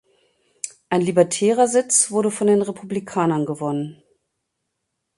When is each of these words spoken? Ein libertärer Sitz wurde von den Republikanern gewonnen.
Ein 0.89 1.01
libertärer 1.01 1.67
Sitz 1.67 2.09
wurde 2.09 2.31
von 2.31 2.47
den 2.47 2.63
Republikanern 2.63 3.45
gewonnen. 3.45 4.01